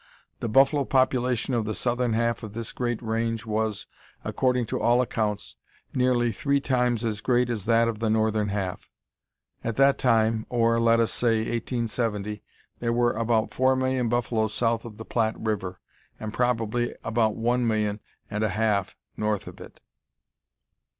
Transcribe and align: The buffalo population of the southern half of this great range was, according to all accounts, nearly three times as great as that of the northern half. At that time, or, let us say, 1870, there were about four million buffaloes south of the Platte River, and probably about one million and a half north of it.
The 0.39 0.49
buffalo 0.49 0.83
population 0.83 1.53
of 1.53 1.65
the 1.65 1.75
southern 1.75 2.13
half 2.13 2.41
of 2.41 2.53
this 2.53 2.71
great 2.71 2.99
range 3.03 3.45
was, 3.45 3.85
according 4.23 4.65
to 4.65 4.81
all 4.81 4.99
accounts, 4.99 5.57
nearly 5.93 6.31
three 6.31 6.59
times 6.59 7.05
as 7.05 7.21
great 7.21 7.51
as 7.51 7.65
that 7.65 7.87
of 7.87 7.99
the 7.99 8.09
northern 8.09 8.47
half. 8.47 8.89
At 9.63 9.75
that 9.75 9.99
time, 9.99 10.47
or, 10.49 10.79
let 10.79 10.99
us 10.99 11.13
say, 11.13 11.41
1870, 11.41 12.41
there 12.79 12.91
were 12.91 13.13
about 13.13 13.53
four 13.53 13.75
million 13.75 14.09
buffaloes 14.09 14.55
south 14.55 14.85
of 14.85 14.97
the 14.97 15.05
Platte 15.05 15.37
River, 15.39 15.79
and 16.19 16.33
probably 16.33 16.95
about 17.03 17.35
one 17.35 17.67
million 17.67 17.99
and 18.27 18.43
a 18.43 18.49
half 18.49 18.95
north 19.15 19.45
of 19.45 19.61
it. 19.61 19.81